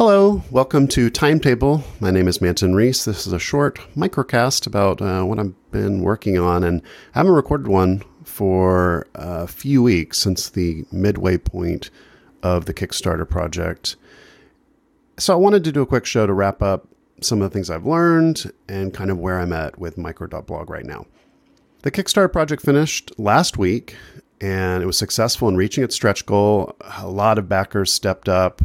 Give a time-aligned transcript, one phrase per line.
[0.00, 1.84] Hello, welcome to Timetable.
[2.00, 3.04] My name is Manton Reece.
[3.04, 6.80] This is a short microcast about uh, what I've been working on, and
[7.14, 11.90] I haven't recorded one for a few weeks since the midway point
[12.42, 13.96] of the Kickstarter project.
[15.18, 16.88] So I wanted to do a quick show to wrap up
[17.20, 20.86] some of the things I've learned and kind of where I'm at with micro.blog right
[20.86, 21.04] now.
[21.82, 23.96] The Kickstarter project finished last week
[24.40, 26.74] and it was successful in reaching its stretch goal.
[26.96, 28.62] A lot of backers stepped up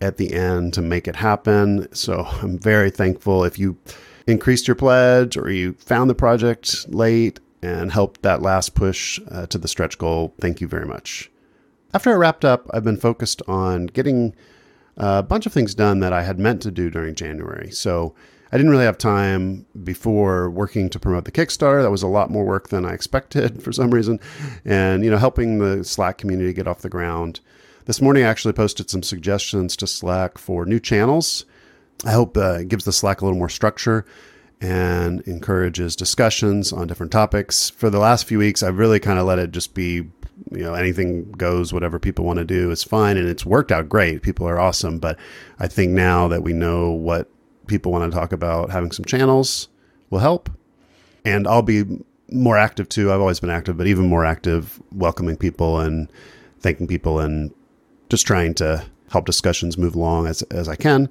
[0.00, 1.88] at the end to make it happen.
[1.94, 3.76] So I'm very thankful if you
[4.26, 9.46] increased your pledge or you found the project late and helped that last push uh,
[9.46, 10.34] to the stretch goal.
[10.40, 11.30] Thank you very much.
[11.94, 14.34] After I wrapped up, I've been focused on getting
[14.96, 17.70] a bunch of things done that I had meant to do during January.
[17.70, 18.14] So
[18.52, 21.82] I didn't really have time before working to promote the Kickstarter.
[21.82, 24.20] That was a lot more work than I expected for some reason.
[24.64, 27.40] And, you know, helping the Slack community get off the ground.
[27.86, 31.44] This morning, I actually posted some suggestions to Slack for new channels.
[32.04, 34.04] I hope uh, it gives the Slack a little more structure
[34.60, 37.70] and encourages discussions on different topics.
[37.70, 40.08] For the last few weeks, I've really kind of let it just be,
[40.50, 43.16] you know, anything goes, whatever people want to do is fine.
[43.16, 44.22] And it's worked out great.
[44.22, 44.98] People are awesome.
[44.98, 45.18] But
[45.58, 47.30] I think now that we know what
[47.66, 49.68] people want to talk about, having some channels
[50.10, 50.50] will help.
[51.24, 51.84] And I'll be
[52.30, 53.12] more active too.
[53.12, 56.10] I've always been active, but even more active, welcoming people and
[56.60, 57.52] thanking people and
[58.08, 61.08] just trying to help discussions move along as, as I can.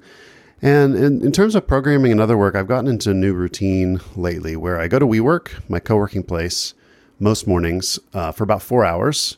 [0.62, 4.00] And in, in terms of programming and other work, I've gotten into a new routine
[4.14, 6.74] lately where I go to WeWork, my co working place,
[7.18, 9.36] most mornings uh, for about four hours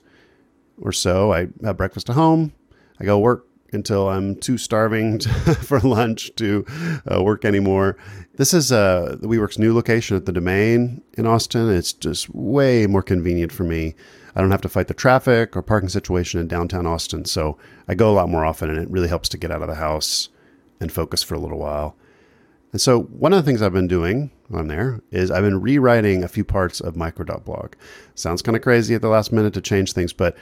[0.81, 1.33] or so.
[1.33, 2.53] I have breakfast at home.
[3.00, 6.65] I go work until I'm too starving to, for lunch to
[7.11, 7.97] uh, work anymore.
[8.37, 11.71] This is uh, the WeWork's new location at the Domain in Austin.
[11.71, 13.95] It's just way more convenient for me.
[14.35, 17.59] I don't have to fight the traffic or parking situation in downtown Austin, so
[17.89, 19.75] I go a lot more often, and it really helps to get out of the
[19.75, 20.29] house
[20.81, 21.97] and focus for a little while.
[22.71, 26.23] And so, one of the things I've been doing on there is I've been rewriting
[26.23, 27.73] a few parts of micro.blog.
[28.15, 30.37] Sounds kind of crazy at the last minute to change things, but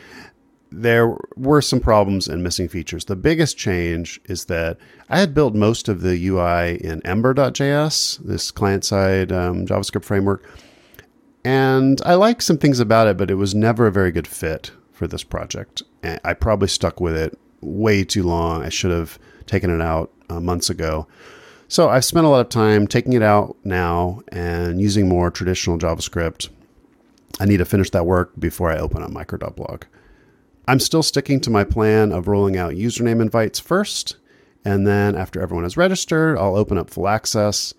[0.71, 3.05] there were some problems and missing features.
[3.05, 4.79] The biggest change is that
[5.09, 10.45] I had built most of the UI in Ember.js, this client side um, JavaScript framework.
[11.45, 14.73] And I like some things about it, but it was never a very good fit
[14.93, 15.83] for this project.
[16.03, 18.63] And I probably stuck with it way too long.
[18.63, 21.07] I should have taken it out uh, months ago.
[21.69, 25.79] So I've spent a lot of time taking it out now and using more traditional
[25.79, 26.49] JavaScript.
[27.39, 29.85] I need to finish that work before I open up micro.blog.
[30.69, 34.17] I'm still sticking to my plan of rolling out username invites first,
[34.65, 37.73] and then after everyone is registered, I'll open up full access.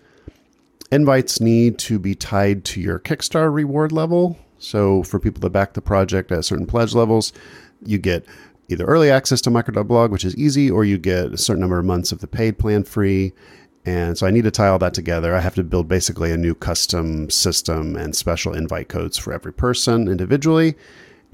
[0.90, 4.38] Invites need to be tied to your Kickstarter reward level.
[4.58, 7.34] So for people that back the project at certain pledge levels,
[7.84, 8.24] you get
[8.68, 11.84] either early access to micro.blog, which is easy, or you get a certain number of
[11.84, 13.34] months of the paid plan free.
[13.84, 15.34] And so I need to tie all that together.
[15.34, 19.52] I have to build basically a new custom system and special invite codes for every
[19.52, 20.74] person individually.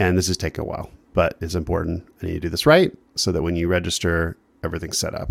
[0.01, 2.07] And this is taking a while but it's important.
[2.23, 5.31] I need to do this right so that when you register, everything's set up.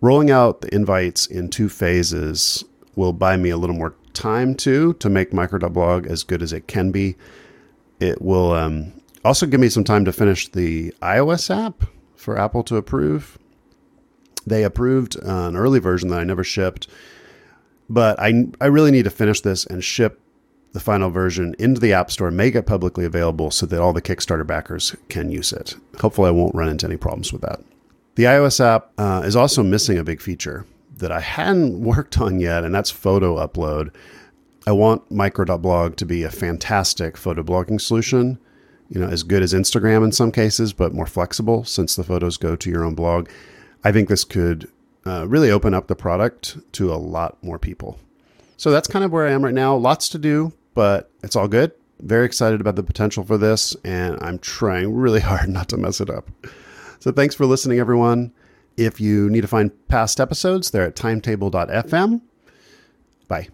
[0.00, 2.62] Rolling out the invites in two phases
[2.94, 6.68] will buy me a little more time too to make micro.blog as good as it
[6.68, 7.16] can be.
[7.98, 8.92] It will um,
[9.24, 13.38] also give me some time to finish the iOS app for Apple to approve.
[14.46, 16.86] They approved an early version that I never shipped,
[17.88, 20.20] but I, I really need to finish this and ship
[20.76, 24.02] the final version into the App Store, make it publicly available so that all the
[24.02, 25.74] Kickstarter backers can use it.
[26.00, 27.60] Hopefully, I won't run into any problems with that.
[28.16, 30.66] The iOS app uh, is also missing a big feature
[30.98, 33.90] that I hadn't worked on yet, and that's photo upload.
[34.66, 38.38] I want micro.blog to be a fantastic photo blogging solution,
[38.90, 42.36] you know, as good as Instagram in some cases, but more flexible since the photos
[42.36, 43.30] go to your own blog.
[43.82, 44.70] I think this could
[45.06, 47.98] uh, really open up the product to a lot more people.
[48.58, 49.74] So that's kind of where I am right now.
[49.74, 51.72] Lots to do, but it's all good.
[52.00, 56.00] Very excited about the potential for this, and I'm trying really hard not to mess
[56.00, 56.30] it up.
[57.00, 58.32] So thanks for listening, everyone.
[58.76, 62.20] If you need to find past episodes, they're at timetable.fm.
[63.26, 63.48] Bye.